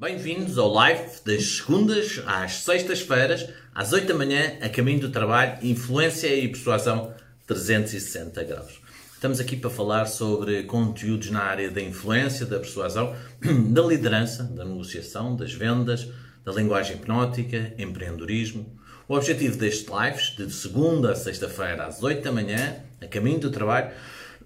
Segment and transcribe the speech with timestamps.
[0.00, 5.58] Bem-vindos ao live das segundas às sextas-feiras, às 8 da manhã, a caminho do trabalho,
[5.60, 7.12] influência e persuasão
[7.48, 8.80] 360 graus.
[9.12, 13.12] Estamos aqui para falar sobre conteúdos na área da influência, da persuasão,
[13.72, 16.06] da liderança, da negociação, das vendas,
[16.44, 18.72] da linguagem hipnótica, empreendedorismo.
[19.08, 23.50] O objetivo destes lives, de segunda a sexta-feira, às 8 da manhã, a caminho do
[23.50, 23.90] trabalho,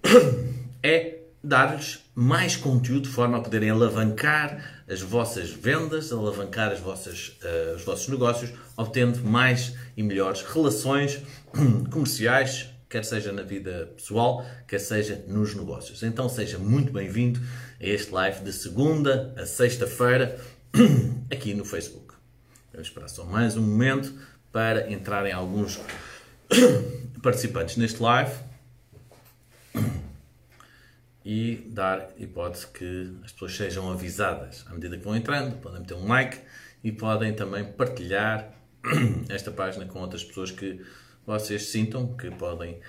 [0.81, 7.35] é dar-lhes mais conteúdo de forma a poderem alavancar as vossas vendas, alavancar as vossas,
[7.43, 11.19] uh, os vossos negócios, obtendo mais e melhores relações
[11.91, 16.03] comerciais, quer seja na vida pessoal, quer seja nos negócios.
[16.03, 17.39] Então seja muito bem-vindo
[17.81, 20.39] a este live de segunda a sexta-feira
[21.31, 22.13] aqui no Facebook.
[22.71, 24.13] Vamos esperar só mais um momento
[24.51, 25.79] para entrarem alguns
[27.23, 28.31] participantes neste live
[31.25, 35.95] e dar hipótese que as pessoas sejam avisadas à medida que vão entrando, podem meter
[35.95, 36.39] um like
[36.83, 38.53] e podem também partilhar
[39.29, 40.81] esta página com outras pessoas que
[41.25, 42.81] vocês sintam que podem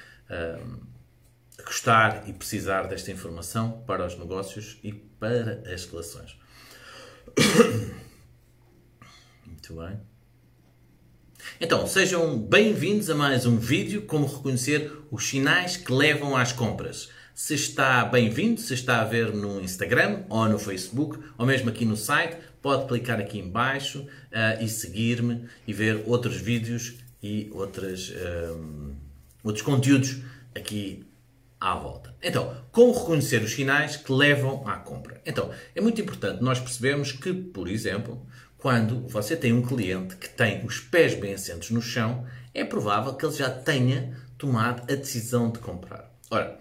[1.62, 6.36] gostar e precisar desta informação para os negócios e para as relações.
[9.46, 10.00] Muito bem.
[11.60, 17.10] Então, sejam bem-vindos a mais um vídeo como reconhecer os sinais que levam às compras.
[17.34, 21.84] Se está bem-vindo, se está a ver no Instagram ou no Facebook ou mesmo aqui
[21.84, 27.50] no site, pode clicar aqui em baixo uh, e seguir-me e ver outros vídeos e
[27.52, 28.94] outras, um, eh,
[29.42, 30.18] outros conteúdos
[30.54, 31.04] aqui
[31.60, 32.14] à volta.
[32.22, 35.20] Então, como reconhecer os sinais que levam à compra?
[35.26, 38.24] Então, é muito importante nós percebermos que, por exemplo,
[38.56, 43.14] quando você tem um cliente que tem os pés bem assentos no chão, é provável
[43.14, 46.14] que ele já tenha tomado a decisão de comprar.
[46.30, 46.58] Ora,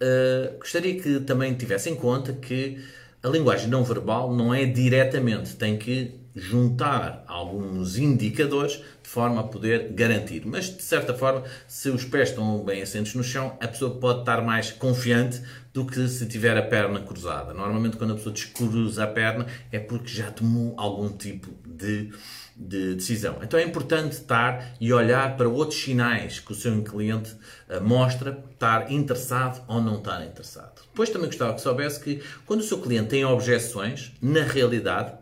[0.00, 2.78] Uh, gostaria que também tivesse em conta que
[3.22, 9.44] a linguagem não verbal não é diretamente, tem que juntar alguns indicadores de forma a
[9.44, 10.42] poder garantir.
[10.44, 14.20] Mas, de certa forma, se os pés estão bem assentos no chão, a pessoa pode
[14.20, 15.40] estar mais confiante
[15.72, 17.54] do que se tiver a perna cruzada.
[17.54, 22.12] Normalmente, quando a pessoa descruza a perna, é porque já tomou algum tipo de
[22.56, 23.38] de decisão.
[23.42, 27.36] Então é importante estar e olhar para outros sinais que o seu cliente
[27.68, 30.80] uh, mostra, estar interessado ou não estar interessado.
[30.88, 35.12] Depois também gostava que soubesse que quando o seu cliente tem objeções, na realidade,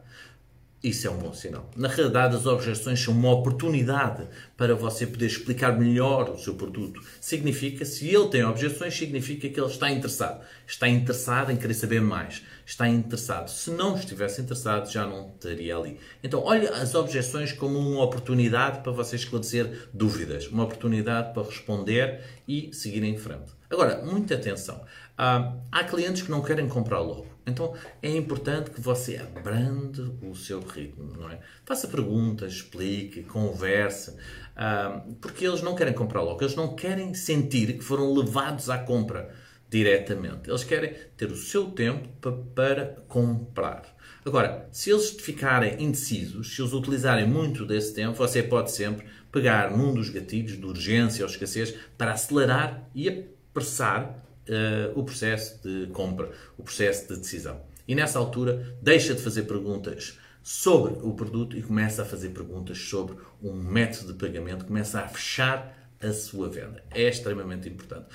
[0.85, 1.71] isso é um bom sinal.
[1.75, 7.01] Na realidade, as objeções são uma oportunidade para você poder explicar melhor o seu produto.
[7.19, 10.45] Significa, se ele tem objeções, significa que ele está interessado.
[10.67, 12.43] Está interessado em querer saber mais.
[12.67, 13.49] Está interessado.
[13.49, 15.99] Se não estivesse interessado, já não estaria ali.
[16.23, 20.49] Então, olhe as objeções como uma oportunidade para você esclarecer dúvidas.
[20.49, 23.53] Uma oportunidade para responder e seguir em frente.
[23.71, 24.77] Agora, muita atenção.
[25.19, 27.34] Uh, há clientes que não querem comprar logo.
[27.47, 31.41] Então é importante que você abrande o seu ritmo, não é?
[31.65, 37.75] Faça perguntas, explique, converse, uh, porque eles não querem comprar logo, eles não querem sentir
[37.75, 39.35] que foram levados à compra
[39.69, 40.49] diretamente.
[40.49, 42.09] Eles querem ter o seu tempo
[42.55, 43.95] para comprar.
[44.25, 49.71] Agora, se eles ficarem indecisos, se eles utilizarem muito desse tempo, você pode sempre pegar
[49.77, 55.87] num dos gatilhos de urgência ou escassez para acelerar e apressar uh, o processo de
[55.89, 57.61] compra, o processo de decisão.
[57.87, 62.79] E nessa altura, deixa de fazer perguntas sobre o produto e começa a fazer perguntas
[62.79, 66.83] sobre um método de pagamento, começa a fechar a sua venda.
[66.91, 68.07] É extremamente importante.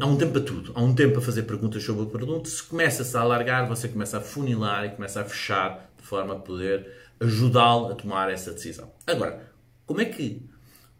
[0.00, 0.72] Há um tempo para tudo.
[0.74, 2.48] Há um tempo para fazer perguntas sobre o produto.
[2.48, 6.36] Se começa-se a alargar, você começa a funilar e começa a fechar de forma a
[6.36, 8.90] poder ajudá-lo a tomar essa decisão.
[9.06, 9.52] Agora,
[9.86, 10.49] como é que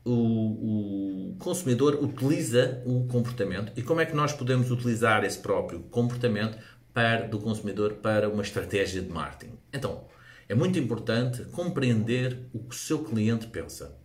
[0.04, 5.80] o, o, consumidor utiliza o comportamento e como é que nós podemos utilizar esse próprio
[5.80, 6.58] comportamento
[6.92, 9.58] para, do consumidor para uma estratégia de marketing.
[9.72, 10.04] Então,
[10.48, 13.96] é muito importante compreender o que o seu cliente pensa.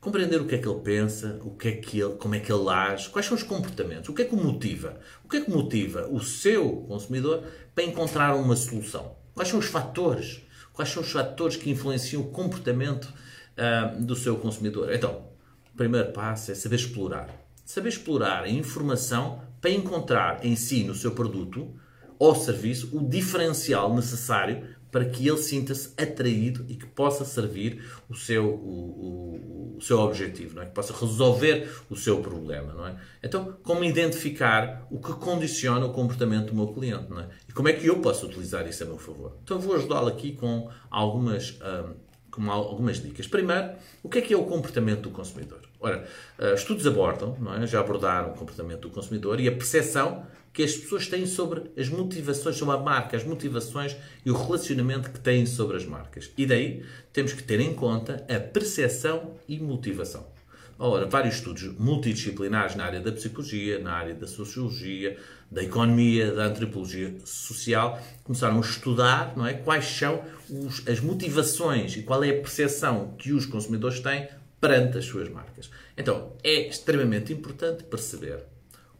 [0.00, 2.52] Compreender o que é que ele pensa, o que é que ele, como é que
[2.52, 5.40] ele age, quais são os comportamentos, o que é que o motiva, o que é
[5.40, 7.42] que motiva o seu consumidor
[7.74, 9.16] para encontrar uma solução.
[9.34, 10.42] Quais são os fatores,
[10.72, 13.12] quais são os fatores que influenciam o comportamento
[13.56, 14.92] uh, do seu consumidor.
[14.92, 15.26] Então,
[15.72, 17.28] o primeiro passo é saber explorar.
[17.64, 21.74] Saber explorar a informação para encontrar em si, no seu produto
[22.18, 28.14] ou serviço, o diferencial necessário para que ele sinta-se atraído e que possa servir o
[28.14, 30.66] seu, o, o, o, seu objetivo, não é?
[30.66, 32.72] que possa resolver o seu problema.
[32.72, 32.96] Não é?
[33.22, 37.28] Então, como identificar o que condiciona o comportamento do meu cliente não é?
[37.46, 39.36] e como é que eu posso utilizar isso a meu favor?
[39.42, 41.58] Então, vou ajudá-lo aqui com algumas.
[41.60, 42.05] Um,
[42.36, 43.26] com algumas dicas.
[43.26, 43.70] Primeiro,
[44.02, 45.62] o que é que é o comportamento do consumidor?
[45.80, 46.06] Ora,
[46.38, 47.66] uh, estudos abordam, é?
[47.66, 51.88] já abordaram o comportamento do consumidor e a percepção que as pessoas têm sobre as
[51.88, 56.30] motivações, sobre a marca, as motivações e o relacionamento que têm sobre as marcas.
[56.36, 60.35] E daí temos que ter em conta a percepção e motivação.
[60.78, 65.18] Ora, vários estudos multidisciplinares na área da psicologia, na área da sociologia,
[65.50, 71.96] da economia, da antropologia social, começaram a estudar não é, quais são os, as motivações
[71.96, 74.28] e qual é a percepção que os consumidores têm
[74.60, 75.70] perante as suas marcas.
[75.96, 78.44] Então, é extremamente importante perceber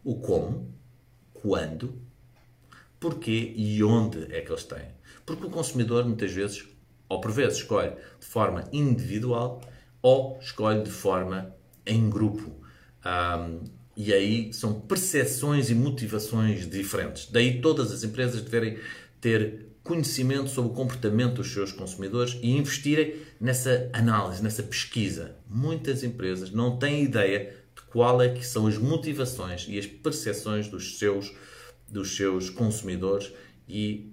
[0.02, 0.73] o como,
[1.34, 2.00] quando,
[2.99, 4.88] porquê e onde é que eles têm.
[5.26, 6.67] Porque o consumidor muitas vezes,
[7.06, 9.61] ou por vezes, escolhe de forma individual
[10.00, 11.56] ou escolhe de forma
[11.87, 12.53] em grupo.
[13.05, 13.65] Um,
[13.97, 17.29] e aí são percepções e motivações diferentes.
[17.31, 18.79] Daí todas as empresas deverem
[19.21, 25.37] ter conhecimento sobre o comportamento dos seus consumidores e investirem nessa análise, nessa pesquisa.
[25.49, 27.55] Muitas empresas não têm ideia
[27.97, 31.35] qual é que são as motivações e as percepções dos seus,
[31.88, 33.33] dos seus consumidores
[33.67, 34.12] e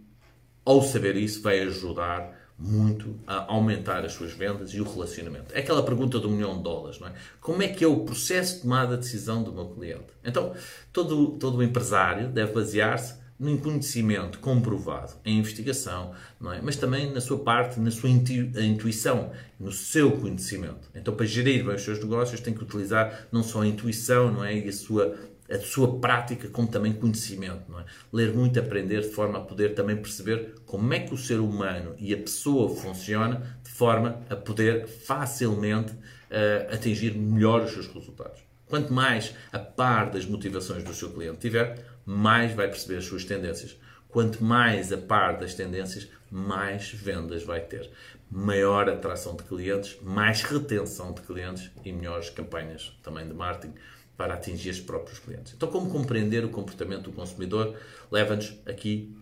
[0.63, 5.53] ao saber isso vai ajudar muito a aumentar as suas vendas e o relacionamento.
[5.53, 7.13] É aquela pergunta do milhão de dólares, não é?
[7.41, 10.07] Como é que é o processo de tomada de decisão do meu cliente?
[10.23, 10.53] Então,
[10.93, 16.61] todo, todo empresário deve basear-se num conhecimento comprovado, em investigação, não é?
[16.61, 20.89] mas também na sua parte, na sua intuição, no seu conhecimento.
[20.95, 24.45] Então, para gerir bem os seus negócios, tem que utilizar não só a intuição não
[24.45, 24.55] é?
[24.55, 25.17] e a sua,
[25.49, 27.63] a sua prática, como também conhecimento.
[27.69, 27.85] Não é?
[28.11, 31.95] Ler muito, aprender, de forma a poder também perceber como é que o ser humano
[31.97, 38.41] e a pessoa funciona, de forma a poder facilmente uh, atingir melhor os seus resultados.
[38.67, 43.23] Quanto mais a par das motivações do seu cliente tiver, mais vai perceber as suas
[43.23, 43.77] tendências.
[44.09, 47.89] Quanto mais a par das tendências, mais vendas vai ter.
[48.31, 53.75] Maior atração de clientes, mais retenção de clientes e melhores campanhas também de marketing
[54.17, 55.53] para atingir os próprios clientes.
[55.53, 57.75] Então, como compreender o comportamento do consumidor
[58.11, 59.15] leva-nos aqui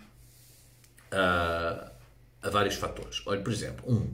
[1.11, 1.91] a,
[2.41, 3.21] a vários fatores.
[3.25, 4.13] Olha, por exemplo, um,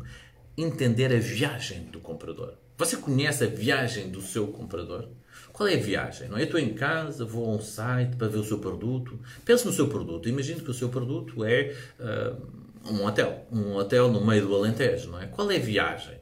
[0.58, 2.54] entender a viagem do comprador.
[2.78, 5.10] Você conhece a viagem do seu comprador?
[5.52, 6.30] Qual é a viagem?
[6.30, 6.42] Não é?
[6.42, 9.20] Eu estou em casa, vou a um site para ver o seu produto.
[9.44, 10.30] Pense no seu produto.
[10.30, 13.48] Imagine que o seu produto é uh, um hotel.
[13.52, 15.10] Um hotel no meio do Alentejo.
[15.10, 15.26] Não é?
[15.26, 16.16] Qual é a viagem?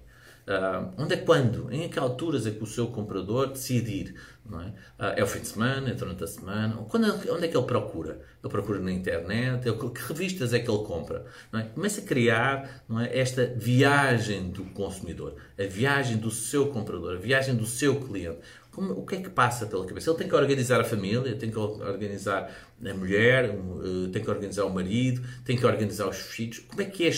[0.47, 1.73] Uh, onde é quando?
[1.73, 4.15] Em que alturas é que o seu comprador decide ir?
[4.47, 5.03] É?
[5.03, 6.75] Uh, é o fim de semana, é durante a semana?
[6.87, 8.21] Quando, onde é que ele procura?
[8.43, 9.63] Ele procura na internet?
[9.63, 11.25] Que revistas é que ele compra?
[11.51, 11.63] É?
[11.63, 17.55] Começa a criar é, esta viagem do consumidor, a viagem do seu comprador, a viagem
[17.55, 18.37] do seu cliente.
[18.71, 20.11] Como, o que é que passa pela cabeça?
[20.11, 22.51] Ele tem que organizar a família, tem que organizar
[22.85, 26.59] a mulher, eh, tem que organizar o marido, tem que organizar os filhos.
[26.59, 27.09] Como é que?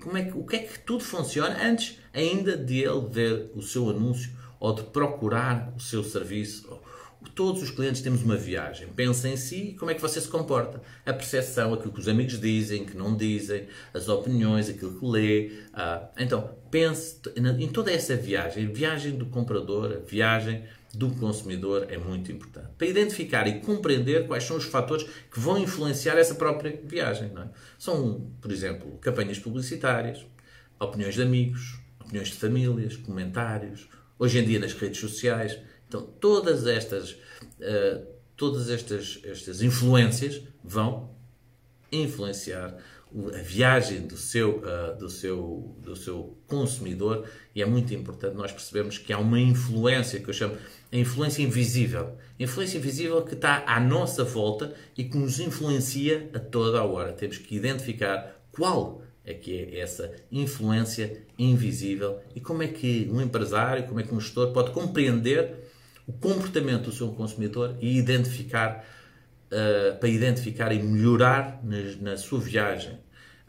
[0.00, 3.62] Como é que, o que é que tudo funciona antes ainda de ele ver o
[3.62, 4.30] seu anúncio
[4.64, 6.80] ou de procurar o seu serviço?
[7.34, 8.88] Todos os clientes temos uma viagem.
[8.88, 10.80] Pensa em si como é que você se comporta.
[11.04, 15.52] A percepção, aquilo que os amigos dizem, que não dizem, as opiniões, aquilo que lê.
[15.74, 18.66] Ah, então, pense em toda essa viagem.
[18.66, 20.64] A viagem do comprador, a viagem
[20.94, 22.68] do consumidor é muito importante.
[22.78, 27.30] Para identificar e compreender quais são os fatores que vão influenciar essa própria viagem.
[27.36, 27.48] É?
[27.78, 30.24] São, por exemplo, campanhas publicitárias,
[30.80, 33.88] opiniões de amigos, opiniões de famílias, comentários,
[34.18, 35.58] hoje em dia nas redes sociais.
[35.88, 38.06] Então, todas estas, uh,
[38.36, 41.10] todas estas, estas influências vão
[41.92, 42.76] influenciar
[43.32, 48.50] a viagem do seu, uh, do, seu, do seu consumidor e é muito importante nós
[48.50, 50.56] percebemos que há uma influência que eu chamo
[50.90, 52.16] a influência invisível.
[52.38, 56.84] A influência invisível que está à nossa volta e que nos influencia a toda a
[56.84, 57.12] hora.
[57.12, 62.20] Temos que identificar qual é que é essa influência invisível.
[62.34, 65.64] E como é que um empresário, como é que um gestor pode compreender
[66.06, 68.84] o comportamento do seu consumidor e identificar
[69.50, 72.98] uh, para identificar e melhorar na, na sua viagem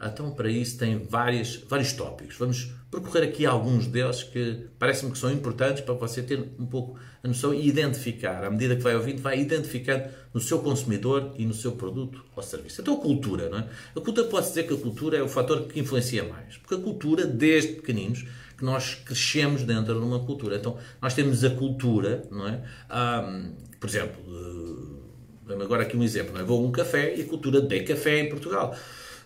[0.02, 2.36] então, para isso, tem várias, vários tópicos.
[2.36, 6.98] Vamos percorrer aqui alguns deles que parecem-me que são importantes para você ter um pouco
[7.24, 8.44] a noção e identificar.
[8.44, 12.42] À medida que vai ouvindo, vai identificando no seu consumidor e no seu produto ou
[12.42, 12.82] serviço.
[12.82, 13.68] Então, a cultura, não é?
[13.94, 16.58] A cultura pode dizer que a cultura é o fator que influencia mais.
[16.58, 18.26] Porque a cultura, desde pequeninos,
[18.56, 20.56] que nós crescemos dentro de uma cultura.
[20.56, 22.62] Então, nós temos a cultura, não é?
[22.90, 26.44] Um, por exemplo, uh, agora aqui um exemplo, não é?
[26.44, 28.76] Vou a um café e a cultura de café em Portugal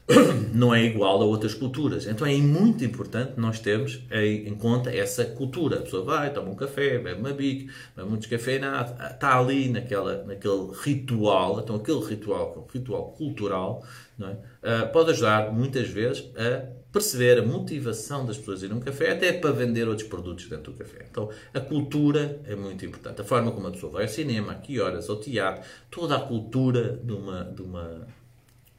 [0.53, 2.07] não é igual a outras culturas.
[2.07, 5.79] Então é muito importante nós termos em conta essa cultura.
[5.79, 10.25] A pessoa vai, toma um café, bebe uma bique, bebe muito descafeinado, está ali naquela,
[10.25, 11.61] naquele ritual.
[11.61, 13.85] Então aquele ritual, aquele ritual cultural,
[14.21, 14.85] é?
[14.85, 18.81] uh, pode ajudar muitas vezes a perceber a motivação das pessoas a ir a um
[18.81, 21.07] café, até para vender outros produtos dentro do café.
[21.09, 23.21] Então a cultura é muito importante.
[23.21, 26.21] A forma como a pessoa vai ao cinema, a que horas, ao teatro, toda a
[26.21, 28.07] cultura de uma, de uma,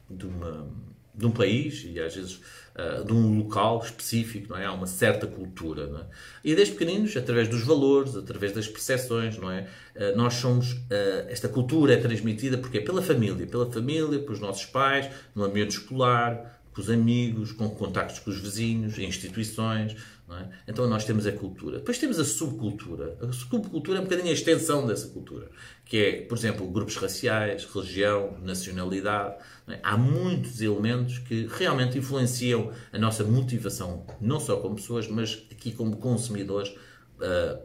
[0.10, 0.68] de uma
[1.14, 2.40] de um país e às vezes
[2.76, 4.66] uh, de um local específico, não é?
[4.66, 6.06] Há uma certa cultura, não é?
[6.44, 9.68] E desde pequeninos, através dos valores, através das percepções, não é?
[9.96, 14.66] Uh, nós somos, uh, esta cultura é transmitida porque pela família, pela família, pelos nossos
[14.66, 19.96] pais, no ambiente escolar, com os amigos, com contactos com os vizinhos, em instituições,
[20.38, 20.50] é?
[20.68, 21.80] Então nós temos a cultura.
[21.80, 23.18] Depois temos a subcultura.
[23.22, 25.50] A subcultura é um bocadinho a extensão dessa cultura,
[25.86, 29.36] que é, por exemplo, grupos raciais, religião, nacionalidade.
[29.68, 29.80] É?
[29.84, 35.72] Há muitos elementos que realmente influenciam a nossa motivação, não só como pessoas, mas aqui
[35.72, 37.62] como consumidores, uh,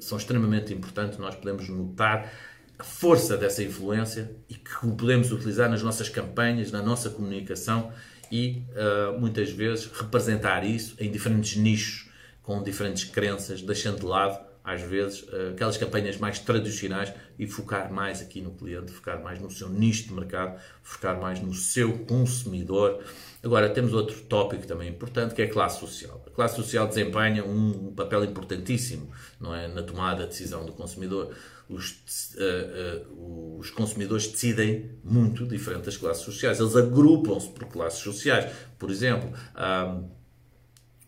[0.00, 1.18] são extremamente importantes.
[1.18, 2.32] Nós podemos notar
[2.78, 7.92] a força dessa influência e que podemos utilizar nas nossas campanhas, na nossa comunicação
[8.30, 12.08] e uh, muitas vezes representar isso em diferentes nichos,
[12.42, 17.92] com diferentes crenças, deixando de lado, às vezes, uh, aquelas campanhas mais tradicionais e focar
[17.92, 21.98] mais aqui no cliente, focar mais no seu nicho de mercado, focar mais no seu
[22.00, 23.02] consumidor.
[23.42, 26.22] Agora, temos outro tópico também importante, que é a classe social.
[26.26, 31.34] A classe social desempenha um papel importantíssimo não é, na tomada de decisão do consumidor
[31.68, 31.90] os,
[32.34, 36.58] uh, uh, os consumidores decidem muito diferente das classes sociais.
[36.58, 38.50] Eles agrupam-se por classes sociais.
[38.78, 40.08] Por exemplo, um,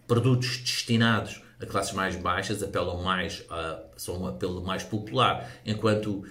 [0.06, 6.24] produtos destinados a classes mais baixas apelam mais, uh, são um apelo mais popular, enquanto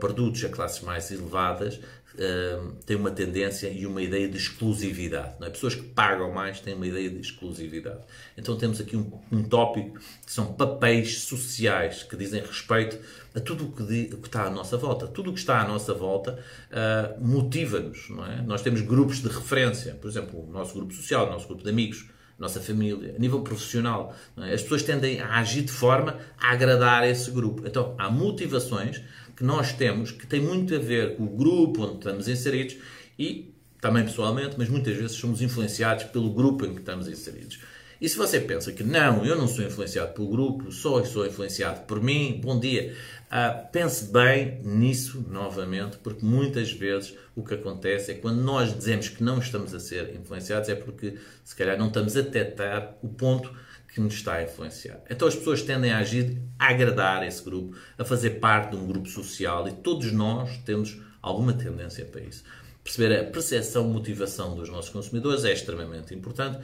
[0.00, 1.78] produtos a classes mais elevadas
[2.14, 5.34] uh, têm uma tendência e uma ideia de exclusividade.
[5.38, 5.50] Não é?
[5.50, 8.00] Pessoas que pagam mais têm uma ideia de exclusividade.
[8.36, 12.98] Então temos aqui um, um tópico que são papéis sociais que dizem respeito
[13.34, 15.06] a tudo o que, que está à nossa volta.
[15.06, 16.38] Tudo o que está à nossa volta
[16.70, 18.08] uh, motiva-nos.
[18.30, 18.42] É?
[18.42, 21.70] Nós temos grupos de referência, por exemplo, o nosso grupo social, o nosso grupo de
[21.70, 22.06] amigos,
[22.38, 24.14] nossa família, a nível profissional.
[24.36, 24.54] É?
[24.54, 27.66] As pessoas tendem a agir de forma a agradar esse grupo.
[27.66, 29.02] Então, há motivações
[29.36, 32.76] que nós temos que tem muito a ver com o grupo onde estamos inseridos
[33.18, 37.58] e também pessoalmente, mas muitas vezes somos influenciados pelo grupo em que estamos inseridos.
[38.00, 41.86] E se você pensa que não, eu não sou influenciado pelo grupo, só sou influenciado
[41.86, 42.94] por mim, bom dia.
[43.34, 48.72] Uh, pense bem nisso novamente, porque muitas vezes o que acontece é que quando nós
[48.72, 52.96] dizemos que não estamos a ser influenciados é porque se calhar não estamos a detectar
[53.02, 53.52] o ponto
[53.92, 55.00] que nos está a influenciar.
[55.10, 58.86] Então as pessoas tendem a agir, a agradar esse grupo, a fazer parte de um
[58.86, 62.44] grupo social e todos nós temos alguma tendência para isso.
[62.84, 66.58] Perceber a percepção, motivação dos nossos consumidores é extremamente importante.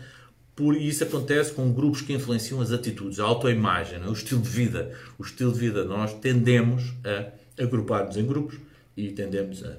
[0.61, 4.07] Por isso acontece com grupos que influenciam as atitudes, a autoimagem, é?
[4.07, 4.93] o estilo de vida.
[5.19, 8.59] O estilo de vida, nós tendemos a agrupar-nos em grupos
[8.95, 9.79] e tendemos a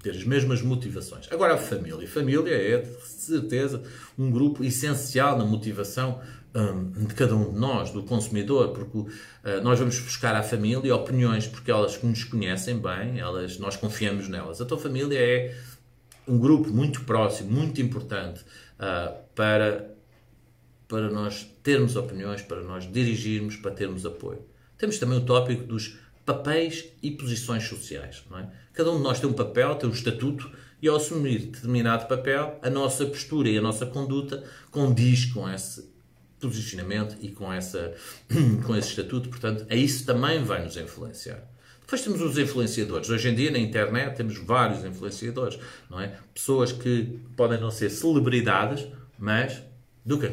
[0.00, 1.26] ter as mesmas motivações.
[1.32, 2.06] Agora, a família.
[2.06, 3.82] A família é, de certeza,
[4.16, 6.20] um grupo essencial na motivação
[6.54, 9.10] um, de cada um de nós, do consumidor, porque uh,
[9.64, 14.60] nós vamos buscar à família opiniões porque elas nos conhecem bem, elas, nós confiamos nelas.
[14.60, 15.56] A tua família é
[16.28, 18.42] um grupo muito próximo, muito importante
[18.78, 19.93] uh, para,
[20.88, 24.44] para nós termos opiniões, para nós dirigirmos, para termos apoio.
[24.76, 28.24] Temos também o tópico dos papéis e posições sociais.
[28.38, 28.46] É?
[28.72, 30.50] Cada um de nós tem um papel, tem um estatuto,
[30.82, 35.88] e ao assumir determinado papel, a nossa postura e a nossa conduta condiz com esse
[36.38, 37.94] posicionamento e com, essa,
[38.66, 41.42] com esse estatuto, portanto, a isso também vai nos influenciar.
[41.80, 43.08] Depois temos os influenciadores.
[43.08, 46.18] Hoje em dia, na internet, temos vários influenciadores, não é?
[46.34, 48.86] Pessoas que podem não ser celebridades,
[49.18, 49.62] mas
[50.04, 50.26] do que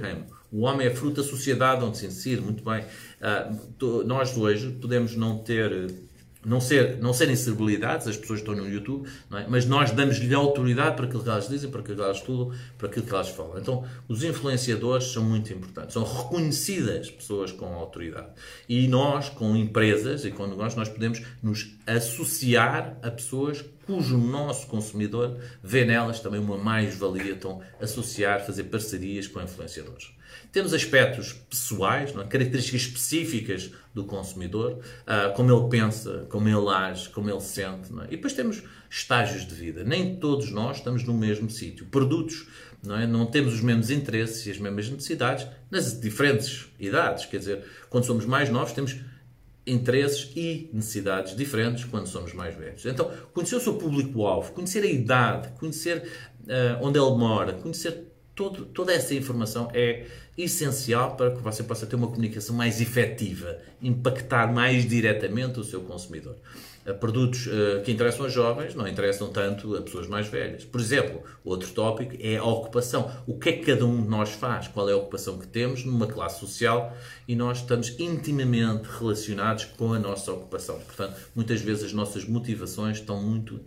[0.51, 2.84] O homem é fruto da sociedade onde se insere, muito bem.
[3.22, 5.89] Uh, nós hoje podemos não ter
[6.43, 9.46] não, ser, não serem celebridades, as pessoas estão no YouTube, é?
[9.48, 12.88] mas nós damos-lhe autoridade para aquilo que elas dizem, para aquilo que elas estudam, para
[12.88, 13.60] aquilo que elas falam.
[13.60, 18.29] Então, os influenciadores são muito importantes, são reconhecidas pessoas com autoridade.
[18.67, 24.67] E nós, com empresas e com negócios, nós podemos nos associar a pessoas cujo nosso
[24.67, 30.12] consumidor vê nelas também uma mais-valia, então associar, fazer parcerias com influenciadores.
[30.51, 32.23] Temos aspectos pessoais, é?
[32.25, 37.91] características específicas do consumidor, uh, como ele pensa, como ele age, como ele sente.
[38.01, 38.05] É?
[38.05, 39.83] E depois temos estágios de vida.
[39.83, 41.85] Nem todos nós estamos no mesmo sítio.
[41.85, 42.47] Produtos,
[42.83, 43.07] não, é?
[43.07, 47.25] não temos os mesmos interesses e as mesmas necessidades nas diferentes idades.
[47.25, 48.97] Quer dizer, quando somos mais novos, temos
[49.65, 52.85] interesses e necessidades diferentes quando somos mais velhos.
[52.85, 56.03] Então, conhecer o seu público-alvo, conhecer a idade, conhecer
[56.41, 58.10] uh, onde ele mora, conhecer
[58.41, 63.60] todo, toda essa informação é essencial para que você possa ter uma comunicação mais efetiva,
[63.81, 66.36] impactar mais diretamente o seu consumidor.
[66.83, 70.65] Eh, produtos uh, que interessam a jovens não interessam tanto a pessoas mais velhas.
[70.65, 73.12] Por exemplo, outro tópico é a ocupação.
[73.27, 74.67] O que é que cada um de nós faz?
[74.67, 79.93] Qual é a ocupação que temos numa classe social e nós estamos intimamente relacionados com
[79.93, 80.79] a nossa ocupação.
[80.79, 83.62] Portanto, muitas vezes as nossas motivações estão muito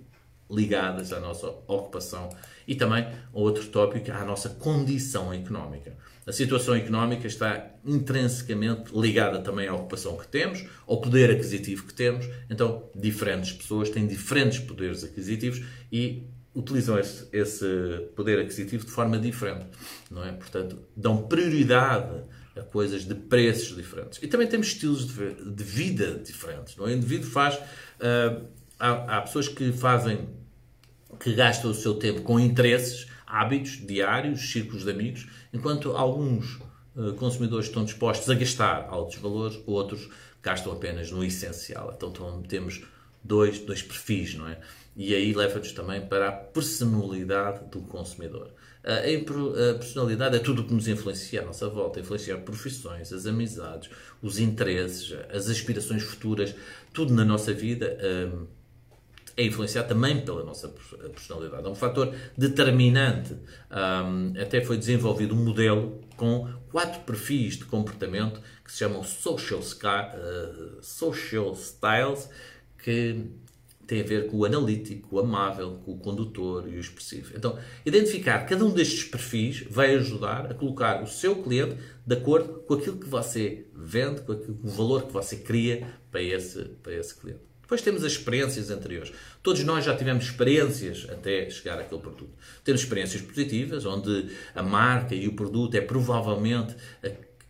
[0.51, 2.29] ligadas à nossa ocupação
[2.67, 5.97] e também outro tópico à nossa condição económica.
[6.27, 11.93] A situação económica está intrinsecamente ligada também à ocupação que temos, ao poder aquisitivo que
[11.93, 12.27] temos.
[12.49, 17.67] Então, diferentes pessoas têm diferentes poderes aquisitivos e utilizam esse, esse
[18.15, 19.67] poder aquisitivo de forma diferente,
[20.11, 20.33] não é?
[20.33, 22.23] Portanto, dão prioridade
[22.57, 24.21] a coisas de preços diferentes.
[24.23, 26.91] E também temos estilos de, de vida diferentes, não é?
[26.91, 27.57] O indivíduo faz...
[27.57, 30.29] Uh, há, há pessoas que fazem
[31.21, 36.59] que gastam o seu tempo com interesses, hábitos diários, círculos de amigos, enquanto alguns
[36.97, 40.09] uh, consumidores estão dispostos a gastar altos valores, outros
[40.43, 41.93] gastam apenas no essencial.
[41.97, 42.83] Então, então temos
[43.23, 44.59] dois, dois perfis, não é?
[44.97, 48.53] E aí leva-nos também para a personalidade do consumidor.
[48.85, 53.91] A personalidade é tudo o que nos influencia à nossa volta, influencia profissões, as amizades,
[54.23, 56.55] os interesses, as aspirações futuras,
[56.93, 57.99] tudo na nossa vida
[58.31, 58.47] hum,
[59.37, 61.67] é influenciado também pela nossa personalidade.
[61.67, 63.35] É um fator determinante.
[63.71, 69.61] Um, até foi desenvolvido um modelo com quatro perfis de comportamento que se chamam social,
[69.61, 72.29] uh, social styles,
[72.79, 73.27] que
[73.87, 77.33] tem a ver com o analítico, o amável, com o condutor e o expressivo.
[77.37, 81.77] Então, identificar cada um destes perfis vai ajudar a colocar o seu cliente
[82.07, 85.87] de acordo com aquilo que você vende, com, aquilo, com o valor que você cria
[86.11, 87.54] para esse, para esse cliente.
[87.65, 89.11] Depois temos as experiências anteriores.
[89.43, 92.35] Todos nós já tivemos experiências até chegar àquele produto.
[92.63, 96.77] Temos experiências positivas, onde a marca e o produto é provavelmente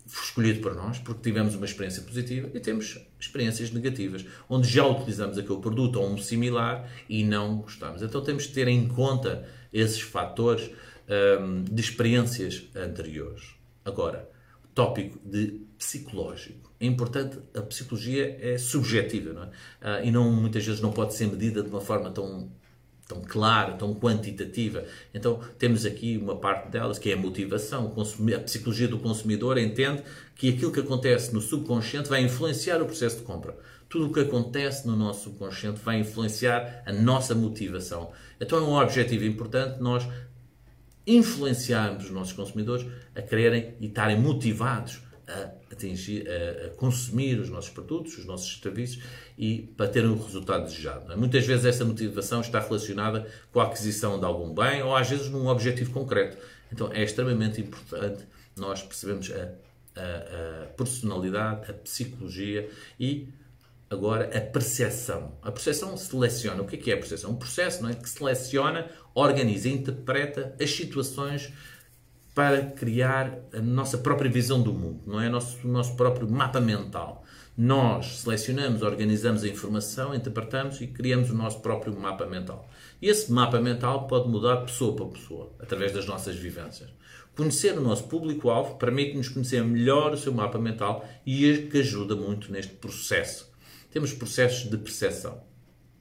[0.06, 5.36] escolhido por nós, porque tivemos uma experiência positiva, e temos experiências negativas, onde já utilizamos
[5.36, 8.00] aquele produto ou um similar e não gostamos.
[8.00, 10.70] Então temos de ter em conta esses fatores
[11.40, 13.42] um, de experiências anteriores.
[13.84, 14.28] Agora,
[14.74, 16.72] tópico de psicológico.
[16.80, 19.50] É importante, a psicologia é subjetiva, não é?
[19.80, 22.50] Ah, e não, muitas vezes não pode ser medida de uma forma tão,
[23.06, 24.84] tão clara, tão quantitativa.
[25.12, 27.94] Então, temos aqui uma parte delas, que é a motivação.
[28.34, 30.02] A psicologia do consumidor entende
[30.34, 33.56] que aquilo que acontece no subconsciente vai influenciar o processo de compra.
[33.88, 38.10] Tudo o que acontece no nosso subconsciente vai influenciar a nossa motivação.
[38.40, 40.04] Então, é um objetivo importante nós
[41.06, 47.48] influenciarmos os nossos consumidores a quererem e estarem motivados a atingir, a, a, consumir os
[47.48, 49.02] nossos produtos, os nossos serviços
[49.38, 51.12] e para terem o resultado desejado.
[51.12, 51.16] É?
[51.16, 55.28] Muitas vezes essa motivação está relacionada com a aquisição de algum bem ou às vezes
[55.30, 56.36] num objetivo concreto.
[56.70, 58.24] Então é extremamente importante
[58.56, 63.28] nós percebermos a, a personalidade, a psicologia e
[63.90, 65.32] agora a percepção.
[65.42, 66.62] A percepção seleciona.
[66.62, 67.30] O que é, é a percepção?
[67.30, 67.94] Um processo não é?
[67.94, 71.52] que seleciona, organiza, interpreta as situações
[72.34, 75.28] para criar a nossa própria visão do mundo, não é?
[75.28, 77.24] O nosso, o nosso próprio mapa mental.
[77.56, 82.68] Nós selecionamos, organizamos a informação, interpretamos e criamos o nosso próprio mapa mental.
[83.00, 86.90] E esse mapa mental pode mudar pessoa para pessoa, através das nossas vivências.
[87.36, 92.16] Conhecer o nosso público-alvo permite-nos conhecer melhor o seu mapa mental e é que ajuda
[92.16, 93.53] muito neste processo.
[93.94, 95.40] Temos processos de percepção.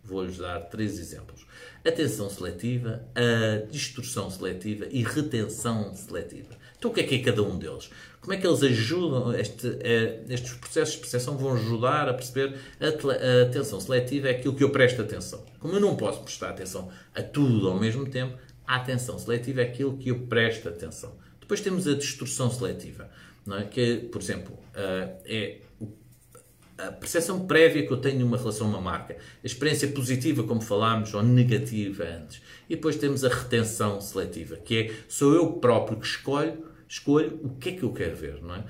[0.04, 1.46] Vou-lhes dar três exemplos:
[1.86, 6.58] atenção seletiva, a distorção seletiva e retenção seletiva.
[6.76, 7.92] Então, o que é que é cada um deles?
[8.20, 12.58] Como é que eles ajudam, este, eh, estes processos de percepção vão ajudar a perceber
[12.82, 15.46] a, atenção seletiva é aquilo que eu presto atenção.
[15.60, 19.66] Como eu não posso prestar atenção a tudo ao mesmo tempo, a atenção seletiva é
[19.66, 21.16] aquilo que eu presto atenção.
[21.40, 23.08] Depois temos a distorção seletiva,
[23.46, 23.66] não é?
[23.66, 25.58] que, por exemplo, eh, é
[26.88, 30.44] a percepção prévia que eu tenho de uma relação a uma marca, a experiência positiva,
[30.44, 32.42] como falámos, ou negativa antes.
[32.70, 37.50] E depois temos a retenção seletiva, que é sou eu próprio que escolho, escolho o
[37.56, 38.42] que é que eu quero ver.
[38.42, 38.64] Não é?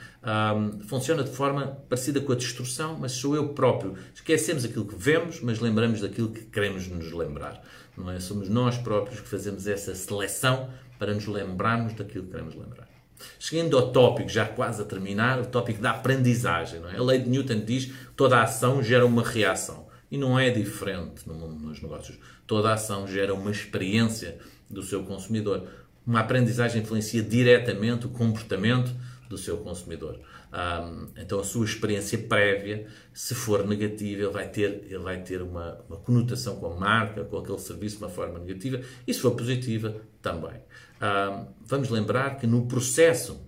[0.55, 3.95] Um, funciona de forma parecida com a distorção, mas sou eu próprio.
[4.13, 7.63] Esquecemos aquilo que vemos, mas lembramos daquilo que queremos nos lembrar.
[7.97, 8.19] Não é?
[8.19, 12.92] Somos nós próprios que fazemos essa seleção para nos lembrarmos daquilo que queremos lembrar.
[13.39, 16.81] Chegando ao tópico, já quase a terminar, o tópico da aprendizagem.
[16.93, 16.97] É?
[16.97, 19.87] A lei de Newton diz que toda ação gera uma reação.
[20.11, 22.17] E não é diferente no mundo dos negócios.
[22.45, 24.37] Toda ação gera uma experiência
[24.69, 25.67] do seu consumidor.
[26.05, 28.93] Uma aprendizagem influencia diretamente o comportamento
[29.29, 30.19] do seu consumidor.
[30.53, 35.41] Um, então a sua experiência prévia, se for negativa, ele vai ter, ele vai ter
[35.41, 39.19] uma, uma, conotação com a marca, com aquele serviço de uma forma negativa, e se
[39.19, 40.61] for positiva, também.
[41.01, 43.41] Um, vamos lembrar que no processo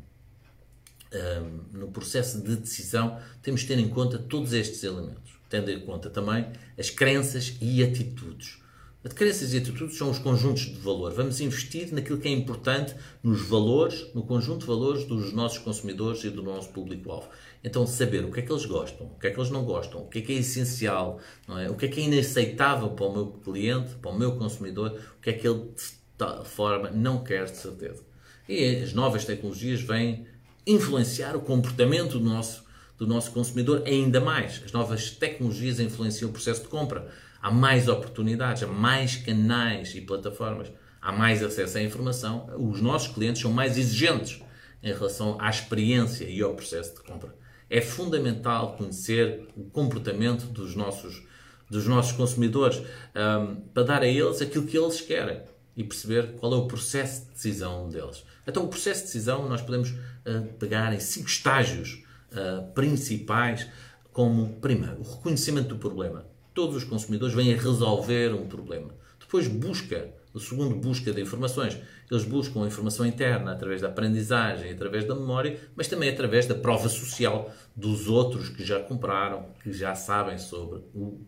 [1.13, 5.79] um, no processo de decisão temos de ter em conta todos estes elementos, tendo em
[5.79, 8.64] conta também as crenças e atitudes.
[9.05, 11.13] As crenças e atitudes são os conjuntos de valor.
[11.13, 16.23] Vamos investir naquilo que é importante, nos valores, no conjunto de valores dos nossos consumidores
[16.23, 17.29] e do nosso público-alvo.
[17.63, 20.01] Então, saber o que é que eles gostam, o que é que eles não gostam,
[20.01, 21.69] o que é que é essencial, é?
[21.69, 25.21] o que é que é inaceitável para o meu cliente, para o meu consumidor, o
[25.21, 28.03] que é que ele, de forma, não quer de certeza.
[28.49, 30.25] E as novas tecnologias vêm
[30.65, 32.63] influenciar o comportamento do nosso,
[32.97, 34.63] do nosso consumidor ainda mais.
[34.65, 37.07] As novas tecnologias influenciam o processo de compra
[37.45, 43.13] há mais oportunidades, há mais canais e plataformas, há mais acesso à informação, os nossos
[43.13, 44.41] clientes são mais exigentes
[44.81, 47.35] em relação à experiência e ao processo de compra.
[47.69, 51.23] É fundamental conhecer o comportamento dos nossos,
[51.69, 55.39] dos nossos consumidores um, para dar a eles aquilo que eles querem
[55.77, 58.25] e perceber qual é o processo de decisão deles.
[58.47, 63.67] Então, o processo de decisão nós podemos uh, pegar em cinco estágios uh, principais,
[64.11, 68.95] como, primeiro, o reconhecimento do problema todos os consumidores vêm a resolver um problema.
[69.19, 71.77] Depois busca, o segundo busca de informações.
[72.09, 76.55] Eles buscam a informação interna através da aprendizagem, através da memória, mas também através da
[76.55, 81.19] prova social dos outros que já compraram, que já sabem sobre o,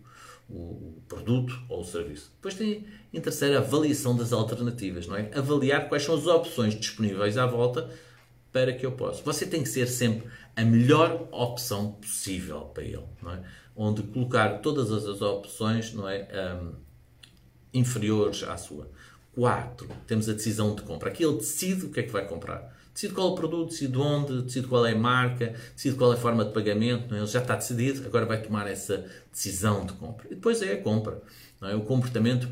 [0.50, 2.32] o produto ou o serviço.
[2.36, 5.30] Depois tem, em terceiro, a avaliação das alternativas, não é?
[5.36, 7.90] Avaliar quais são as opções disponíveis à volta
[8.52, 9.22] para que eu possa.
[9.24, 13.44] Você tem que ser sempre a melhor opção possível para ele, não é?
[13.78, 16.28] Onde colocar todas as opções, não é?
[16.62, 16.72] Um,
[17.74, 18.90] inferiores à sua.
[19.36, 19.88] 4.
[20.08, 21.10] Temos a decisão de compra.
[21.10, 22.76] Aqui ele decide o que é que vai comprar.
[22.92, 26.16] Decide qual é o produto, decide onde, decide qual é a marca, decide qual é
[26.16, 27.14] a forma de pagamento.
[27.14, 27.20] É?
[27.20, 30.26] Ele já está decidido, agora vai tomar essa decisão de compra.
[30.32, 31.22] E depois é a compra.
[31.62, 31.76] Não é?
[31.76, 32.50] O comportamento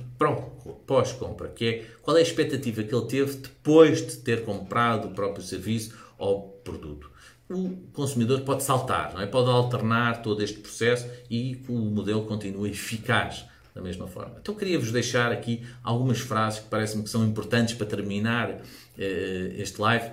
[0.86, 5.12] pós-compra, que é qual é a expectativa que ele teve depois de ter comprado o
[5.16, 7.10] próprio serviço ou produto.
[7.50, 9.28] O consumidor pode saltar, não é?
[9.28, 14.38] pode alternar todo este processo e o modelo continua eficaz da mesma forma.
[14.42, 18.62] Então queria-vos deixar aqui algumas frases que parecem que são importantes para terminar
[18.98, 20.12] eh, este live,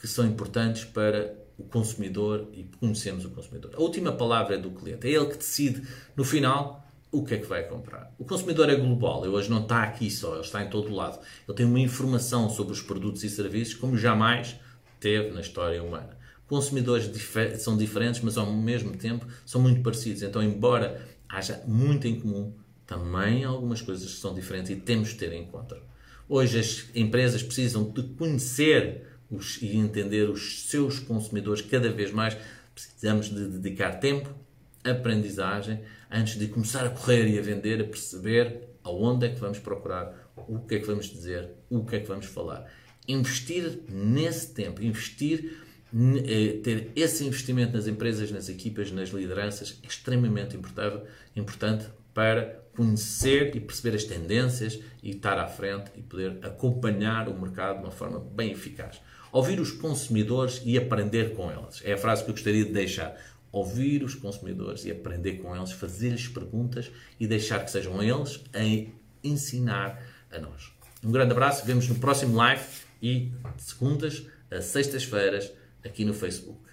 [0.00, 3.72] que são importantes para o consumidor e conhecemos o consumidor.
[3.76, 7.38] A última palavra é do cliente, é ele que decide no final o que é
[7.38, 8.12] que vai comprar.
[8.18, 11.18] O consumidor é global, ele hoje não está aqui só, ele está em todo lado.
[11.46, 14.56] Ele tem uma informação sobre os produtos e serviços como jamais
[14.98, 16.16] teve na história humana.
[16.48, 20.22] Consumidores difer são diferentes, mas ao mesmo tempo são muito parecidos.
[20.22, 22.52] Então, embora haja muito em comum,
[22.86, 25.76] também algumas coisas são diferentes e temos de ter em conta.
[26.28, 32.36] Hoje as empresas precisam de conhecer os, e entender os seus consumidores cada vez mais.
[32.74, 34.32] Precisamos de dedicar tempo,
[34.84, 35.80] aprendizagem,
[36.10, 40.30] antes de começar a correr e a vender, a perceber aonde é que vamos procurar,
[40.36, 42.70] o que é que vamos dizer, o que é que vamos falar.
[43.08, 45.65] Investir nesse tempo, investir,
[46.62, 53.60] ter esse investimento nas empresas, nas equipas, nas lideranças, é extremamente importante para conhecer e
[53.60, 58.20] perceber as tendências e estar à frente e poder acompanhar o mercado de uma forma
[58.20, 59.00] bem eficaz.
[59.32, 61.80] Ouvir os consumidores e aprender com eles.
[61.84, 63.16] É a frase que eu gostaria de deixar
[63.50, 68.60] ouvir os consumidores e aprender com eles, fazer-lhes perguntas e deixar que sejam eles a
[69.24, 70.72] ensinar a nós.
[71.02, 72.64] Um grande abraço, vemos no próximo live
[73.02, 75.52] e segundas a sextas-feiras
[75.86, 76.65] aqui no Facebook.